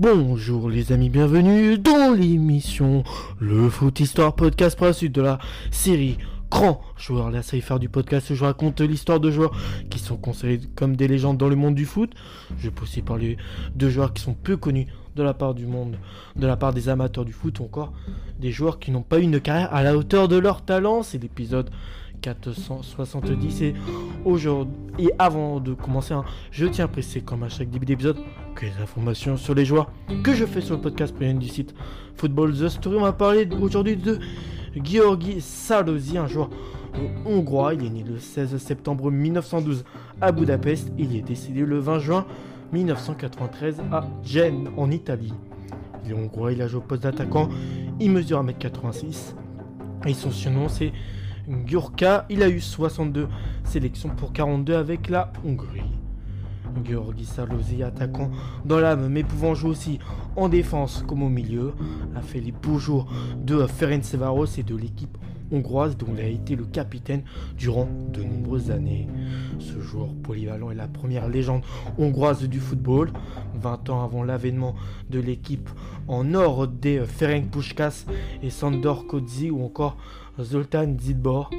[0.00, 3.04] Bonjour les amis, bienvenue dans l'émission
[3.38, 5.38] Le Foot Histoire Podcast pour la suite de la
[5.70, 6.16] série
[6.50, 7.30] Grand Joueur.
[7.44, 9.54] Ça y faire du podcast, je raconte l'histoire de joueurs
[9.90, 12.14] qui sont considérés comme des légendes dans le monde du foot.
[12.56, 13.36] Je peux aussi parler
[13.74, 14.86] de joueurs qui sont peu connus
[15.16, 15.98] de la part du monde,
[16.34, 17.92] de la part des amateurs du foot ou encore
[18.38, 21.02] des joueurs qui n'ont pas eu une carrière à la hauteur de leur talent.
[21.02, 21.68] C'est l'épisode
[22.20, 23.74] 470 et
[24.24, 28.18] aujourd'hui et avant de commencer hein, je tiens à préciser comme à chaque début d'épisode
[28.54, 29.90] que les informations sur les joueurs
[30.22, 31.74] que je fais sur le podcast proviennent du site
[32.16, 32.96] Football The Story.
[32.96, 34.18] On va parler aujourd'hui de
[34.84, 36.50] Georgi Salosi un joueur
[37.24, 37.74] hongrois.
[37.74, 39.84] Il est né le 16 septembre 1912
[40.20, 40.92] à Budapest.
[40.98, 42.26] Il est décédé le 20 juin
[42.72, 45.32] 1993 à Gênes en Italie.
[46.04, 47.48] Il est hongrois il a joué au poste d'attaquant.
[48.00, 49.34] Il mesure 1m86
[50.06, 50.92] et son surnom c'est
[51.48, 53.28] Gyurka, il a eu 62
[53.64, 55.82] sélections pour 42 avec la Hongrie.
[56.84, 58.30] Georgi Salosi, attaquant
[58.64, 59.98] dans l'âme, mais pouvant jouer aussi
[60.36, 61.72] en défense comme au milieu,
[62.14, 63.06] a fait les beaux jours
[63.36, 65.18] de Ferencvaros et de l'équipe
[65.52, 67.22] hongroise dont il a été le capitaine
[67.56, 69.06] durant de nombreuses années.
[69.58, 71.62] Ce joueur polyvalent est la première légende
[71.98, 73.10] hongroise du football.
[73.54, 74.74] 20 ans avant l'avènement
[75.10, 75.68] de l'équipe
[76.08, 78.06] en or des Ferenc Puskas
[78.42, 79.96] et Sandor Kodzi ou encore
[80.40, 81.50] Zoltan Zidbor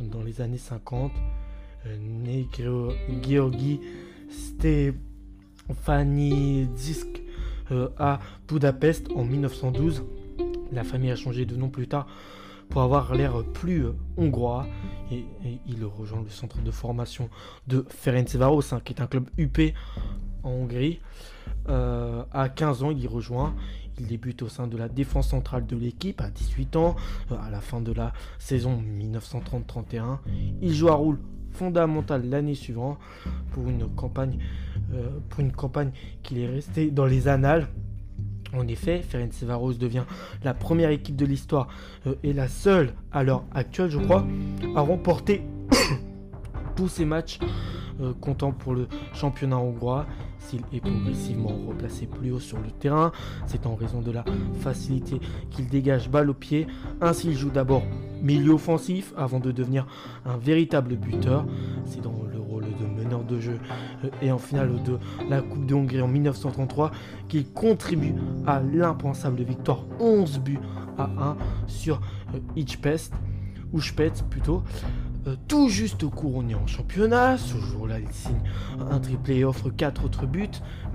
[0.00, 1.12] dans les années 50.
[1.86, 2.48] Euh, né
[3.22, 3.80] Georgi
[5.68, 7.22] Stefanidzisk
[7.70, 10.02] euh, à Budapest en 1912.
[10.72, 12.06] La famille a changé de nom plus tard
[12.68, 14.66] pour avoir l'air plus euh, hongrois
[15.10, 15.24] et,
[15.66, 17.28] il rejoint le centre de formation
[17.66, 19.58] de Ferencvaros hein, qui est un club UP
[20.42, 21.00] en Hongrie.
[21.66, 23.54] à 15 ans, il y rejoint.
[23.98, 26.96] Il débute au sein de la défense centrale de l'équipe à 18 ans,
[27.30, 30.18] euh, à la fin de la saison 1930-31.
[30.62, 31.18] Il joue un rôle
[31.52, 32.98] fondamental l'année suivante
[33.52, 34.38] pour une campagne,
[34.92, 35.20] euh,
[35.56, 35.92] campagne
[36.22, 37.68] qu'il est resté dans les annales.
[38.56, 40.04] En effet, Ferencvaros devient
[40.42, 41.68] la première équipe de l'histoire
[42.06, 44.24] euh, et la seule à l'heure actuelle, je crois,
[44.74, 45.42] à remporter
[46.76, 47.38] tous ses matchs
[48.20, 50.04] comptant pour le championnat hongrois
[50.38, 53.12] s'il est progressivement replacé plus haut sur le terrain.
[53.46, 54.24] C'est en raison de la
[54.60, 56.66] facilité qu'il dégage balle au pied.
[57.00, 57.82] Ainsi, il joue d'abord
[58.22, 59.86] milieu offensif avant de devenir
[60.24, 61.46] un véritable buteur.
[61.86, 62.38] C'est dans le
[62.80, 63.58] de meneur de jeu
[64.04, 64.98] euh, et en finale de
[65.28, 66.90] la Coupe de Hongrie en 1933
[67.28, 68.14] qu'il contribue
[68.46, 70.60] à l'impensable victoire 11 buts
[70.98, 71.36] à 1
[71.66, 72.00] sur
[72.56, 73.12] Hitchpest
[73.72, 74.62] ou Spetz plutôt.
[75.26, 77.38] Euh, tout juste couronné en championnat.
[77.38, 78.42] Ce jour-là, il signe
[78.90, 80.48] un triplé et offre 4 autres buts,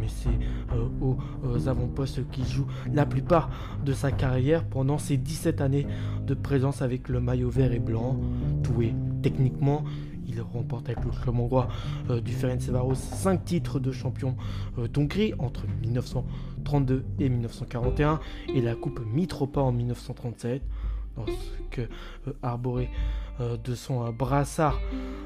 [0.00, 0.30] mais c'est
[0.74, 3.50] euh, aux, avant-postes qu'il joue la plupart
[3.84, 5.86] de sa carrière pendant ses 17 années
[6.26, 8.18] de présence avec le maillot vert et blanc.
[8.80, 9.84] Est techniquement.
[10.28, 11.68] Il remporte avec le club hongrois
[12.10, 14.36] euh, du Ferencvaros 5 titres de champion
[14.92, 18.20] d'Hongrie entre 1932 et 1941
[18.54, 20.62] et la Coupe Mitropa en 1937
[21.70, 22.88] que euh, arboré
[23.40, 24.80] euh, de son euh, brassard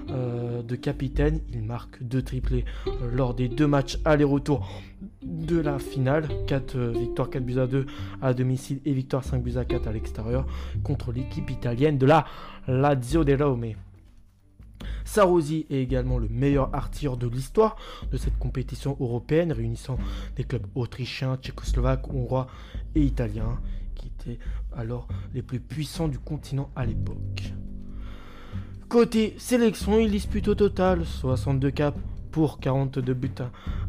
[0.08, 2.64] de capitaine, il marque deux triplés
[3.12, 4.66] lors des deux matchs aller-retour
[5.22, 6.26] de la finale.
[6.46, 7.84] 4 victoires 4 buts à 2
[8.22, 10.46] à domicile et victoire 5 buts à 4 à l'extérieur
[10.82, 12.24] contre l'équipe italienne de la
[12.66, 13.74] Lazio de Rome.
[15.04, 17.76] Sarosi est également le meilleur artilleur de l'histoire
[18.10, 19.98] de cette compétition européenne réunissant
[20.36, 22.48] des clubs autrichiens, tchécoslovaques, hongrois
[22.94, 23.60] et italiens
[23.94, 24.38] qui étaient
[24.76, 27.52] alors les plus puissants du continent à l'époque.
[28.88, 31.98] Côté sélection, il dispute au total 62 caps
[32.30, 33.30] pour 42 buts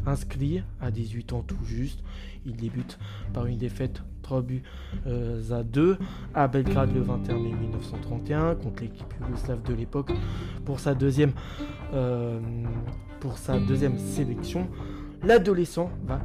[0.06, 2.00] inscrits à 18 ans tout juste.
[2.44, 2.98] Il débute
[3.32, 4.62] par une défaite 3 buts
[5.08, 5.98] euh, à 2
[6.34, 10.12] à Belgrade le 21 mai 1931 contre l'équipe yougoslave de l'époque
[10.64, 11.32] pour sa deuxième
[11.94, 12.38] euh,
[13.18, 14.68] pour sa deuxième sélection.
[15.24, 16.20] L'adolescent va,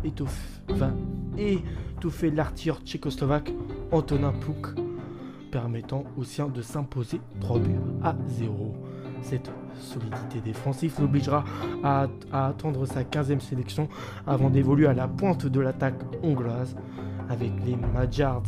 [1.37, 3.51] étouffer l'artilleur tchécoslovaque
[3.91, 4.67] Antonin Plouk,
[5.51, 7.71] permettant aux siens de s'imposer 3 buts
[8.03, 8.75] à 0.
[9.23, 11.43] Cette solidité défensive l'obligera
[11.83, 13.89] à, attendre sa 15e sélection
[14.27, 16.75] avant d'évoluer à la pointe de l'attaque hongroise.
[17.29, 18.43] Avec les Magyars,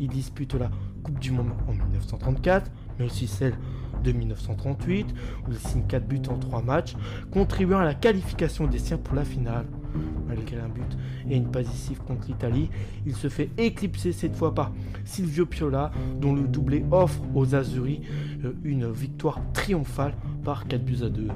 [0.00, 0.70] il dispute la
[1.02, 3.54] Coupe du Monde en 1934, mais aussi celle
[4.02, 5.14] de 1938,
[5.46, 6.94] où il signe 4 buts en 3 matchs,
[7.32, 9.66] contribuant à la qualification des siens pour la finale.
[10.26, 10.96] Malgré un but
[11.28, 12.70] et une passive contre l'Italie,
[13.06, 14.72] il se fait éclipser cette fois par
[15.04, 15.90] Silvio Piola,
[16.20, 18.02] dont le doublé offre aux Azuris
[18.44, 20.14] euh, une victoire triomphale
[20.44, 21.28] par 4 buts à 2.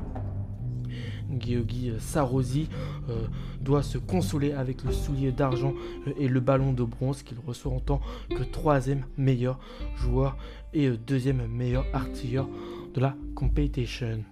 [1.38, 2.69] Georgi Sarosi
[3.08, 3.26] euh,
[3.61, 5.75] doit se consoler avec le soulier d'argent
[6.06, 8.00] euh, et le ballon de bronze qu'il reçoit en tant
[8.31, 9.58] que troisième meilleur
[9.96, 10.37] joueur
[10.73, 12.49] et deuxième meilleur artilleur
[12.94, 14.25] de la competition.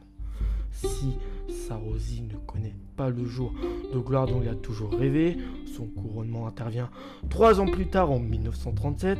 [0.70, 1.16] Si
[1.68, 3.54] Sarosi ne connaît pas le jour
[3.92, 5.38] de gloire dont il a toujours rêvé.
[5.74, 6.90] Son couronnement intervient
[7.30, 9.18] trois ans plus tard, en 1937,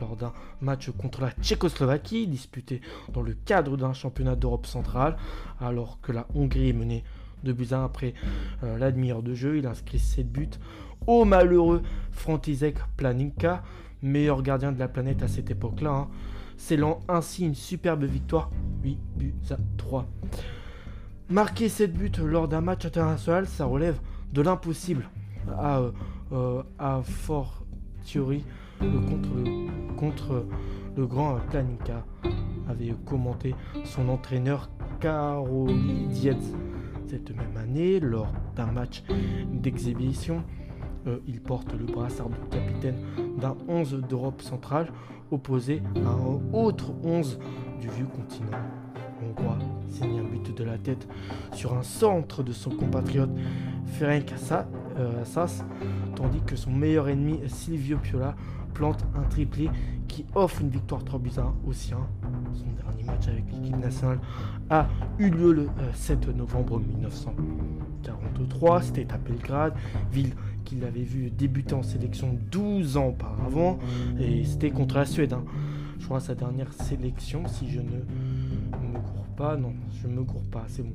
[0.00, 2.80] lors d'un match contre la Tchécoslovaquie, disputé
[3.12, 5.16] dans le cadre d'un championnat d'Europe centrale,
[5.60, 7.04] alors que la Hongrie est menée
[7.44, 8.14] de buts après
[8.64, 9.58] euh, la demi-heure de jeu.
[9.58, 10.48] Il inscrit 7 buts
[11.06, 13.62] au malheureux František Planinka,
[14.02, 15.90] meilleur gardien de la planète à cette époque-là.
[15.92, 16.08] Hein.
[16.56, 18.50] Scellant ainsi une superbe victoire,
[18.82, 20.06] 8 buts à 3.
[21.30, 23.98] Marquer 7 buts lors d'un match international, ça relève
[24.34, 25.08] de l'impossible.
[25.58, 25.90] À, euh,
[26.32, 27.64] euh, à fort
[28.04, 28.44] théorie
[29.98, 30.44] contre,
[30.96, 32.04] le, grand Planinka
[32.68, 33.54] avait commenté
[33.84, 34.68] son entraîneur
[35.00, 36.52] Karoli Dietz.
[37.06, 39.02] Cette même année, lors d'un match
[39.50, 40.42] d'exhibition,
[41.06, 42.96] euh, il porte le brassard de capitaine
[43.38, 44.92] d'un 11 d'Europe centrale
[45.30, 47.38] opposé à un autre 11
[47.80, 48.58] du vieux continent
[49.30, 49.58] hongrois.
[50.02, 51.08] Un but de la tête
[51.52, 53.30] sur un centre de son compatriote
[53.86, 54.34] Ferenc
[54.98, 55.64] euh, Assas,
[56.16, 58.34] tandis que son meilleur ennemi Silvio Piola
[58.74, 59.70] plante un triplé
[60.08, 61.98] qui offre une victoire 3 buts à 1 au sien.
[62.52, 64.18] Son dernier match avec l'équipe nationale
[64.68, 64.88] a
[65.18, 68.82] eu lieu le 7 euh, novembre 1943.
[68.82, 69.74] C'était à Belgrade,
[70.12, 70.34] ville
[70.64, 73.78] qu'il avait vu débuter en sélection 12 ans auparavant.
[74.18, 75.32] Et c'était contre la Suède.
[75.32, 75.44] Hein.
[75.98, 78.00] Je crois sa dernière sélection, si je ne
[79.36, 79.56] pas.
[79.56, 79.72] Non,
[80.02, 80.94] je me cours pas, c'est bon.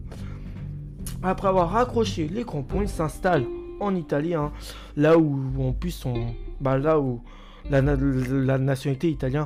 [1.24, 3.46] Après avoir raccroché les crampons, il s'installe
[3.80, 4.52] en Italie, hein.
[4.96, 6.14] là où en plus son,
[6.60, 7.22] bah là où
[7.70, 9.46] la, nationalité italienne,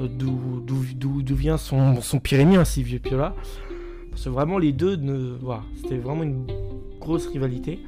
[0.00, 3.34] euh, d'où vient son, son Pyrénéen, si vieux Piola.
[4.10, 6.46] Parce que vraiment les deux, ne, voilà, c'était vraiment une
[7.00, 7.80] grosse rivalité.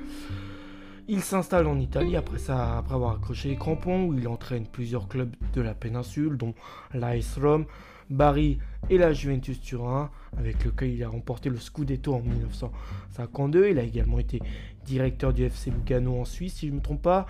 [1.08, 5.06] Il s'installe en Italie après, ça, après avoir accroché les crampons, où il entraîne plusieurs
[5.06, 6.52] clubs de la péninsule, dont
[6.92, 7.66] l'AS Rome,
[8.10, 8.58] Bari
[8.90, 13.68] et la Juventus Turin, avec lequel il a remporté le Scudetto en 1952.
[13.68, 14.40] Il a également été
[14.84, 17.26] directeur du FC Lugano en Suisse, si je ne me trompe pas,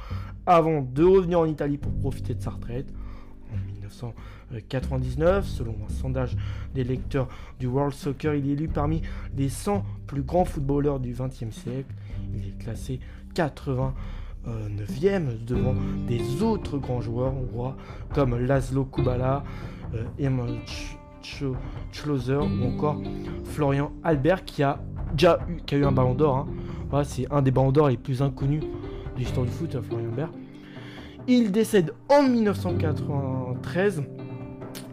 [0.47, 2.89] avant de revenir en Italie pour profiter de sa retraite.
[3.53, 6.35] En 1999, selon un sondage
[6.75, 7.29] des lecteurs
[7.61, 9.03] du World Soccer, il est élu parmi
[9.37, 11.93] les 100 plus grands footballeurs du XXe siècle.
[12.35, 13.01] Il est classé
[13.37, 15.75] 89e devant
[16.09, 17.77] des autres grands joueurs hongrois
[18.15, 19.45] comme Laszlo Kubala,
[19.95, 20.61] euh, Emil
[21.93, 23.01] Schlosser ou encore
[23.45, 24.79] Florian Albert qui a
[25.13, 26.37] déjà eu, qui a eu un ballon d'or.
[26.37, 26.47] Hein.
[26.89, 30.31] Voilà, c'est un des ballons d'or les plus inconnus de l'histoire du foot, Florian Albert.
[31.29, 34.05] Il décède en 1993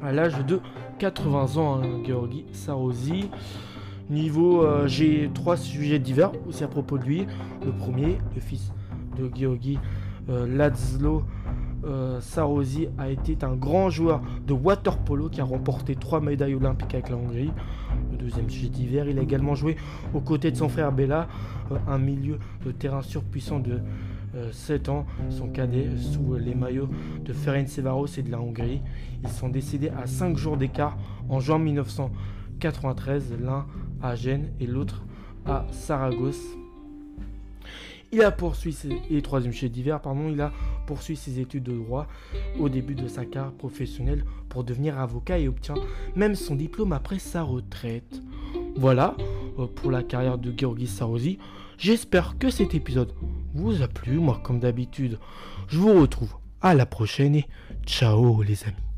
[0.02, 0.60] à l'âge de
[1.00, 3.30] 80 ans, hein, Georgi Sarosi.
[4.10, 7.26] Niveau, euh, j'ai trois sujets divers aussi à propos de lui.
[7.66, 8.72] Le premier, le fils
[9.18, 9.80] de Georgi
[10.30, 11.24] euh, Laszlo
[11.86, 16.56] euh, Sarosi a été un grand joueur de water polo qui a remporté trois médailles
[16.56, 17.52] olympiques avec la Hongrie.
[18.12, 19.76] Le deuxième sujet d'hiver, il a également joué
[20.14, 21.28] aux côtés de son frère Bella,
[21.72, 23.80] euh, un milieu de terrain surpuissant de
[24.52, 26.90] 7 ans, son cadet sous les maillots
[27.24, 28.82] de Ferencvaros et de la Hongrie.
[29.24, 30.98] Ils sont décédés à 5 jours d'écart
[31.30, 33.68] en juin 1993, l'un
[34.04, 35.02] à Gênes et l'autre
[35.46, 36.44] à Saragosse.
[38.12, 39.54] Il a poursuivi ses, et troisième
[40.00, 40.52] pardon, il a
[40.86, 42.08] poursuivi ses études de droit
[42.60, 45.74] au début de sa carrière professionnelle pour devenir avocat et obtient
[46.16, 48.22] même son diplôme après sa retraite.
[48.76, 49.16] Voilà
[49.58, 51.40] euh, pour la carrière de Georgi Sarosi.
[51.80, 53.14] J'espère que cet épisode
[53.56, 54.20] vous a plu.
[54.20, 55.18] Moi, comme d'habitude,
[55.68, 57.46] je vous retrouve à la prochaine et
[57.86, 58.93] ciao les amis.